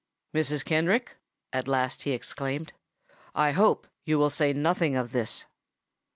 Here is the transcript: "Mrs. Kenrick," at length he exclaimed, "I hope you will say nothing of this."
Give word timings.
"Mrs. 0.33 0.65
Kenrick," 0.65 1.17
at 1.53 1.67
length 1.67 2.01
he 2.01 2.11
exclaimed, 2.13 2.73
"I 3.35 3.51
hope 3.51 3.85
you 4.03 4.17
will 4.17 4.31
say 4.31 4.51
nothing 4.51 4.95
of 4.95 5.11
this." 5.11 5.45